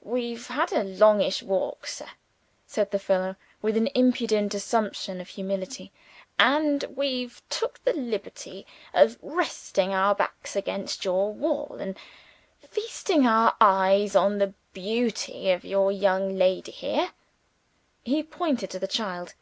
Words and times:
"We've 0.00 0.46
had 0.46 0.72
a 0.72 0.82
longish 0.82 1.42
walk, 1.42 1.86
sir," 1.86 2.06
said 2.66 2.90
the 2.92 2.98
fellow, 2.98 3.36
with 3.60 3.76
an 3.76 3.88
impudent 3.88 4.54
assumption 4.54 5.20
of 5.20 5.28
humility; 5.28 5.92
"and 6.38 6.82
we've 6.84 7.42
took 7.50 7.84
the 7.84 7.92
liberty 7.92 8.66
of 8.94 9.18
resting 9.20 9.92
our 9.92 10.14
backs 10.14 10.56
against 10.56 11.04
your 11.04 11.30
wall, 11.30 11.76
and 11.78 11.94
feasting 12.66 13.26
our 13.26 13.54
eyes 13.60 14.16
on 14.16 14.38
the 14.38 14.54
beauty 14.72 15.50
of 15.50 15.62
your 15.62 15.92
young 15.92 16.38
lady 16.38 16.72
here." 16.72 17.10
He 18.02 18.22
pointed 18.22 18.70
to 18.70 18.78
the 18.78 18.88
child. 18.88 19.34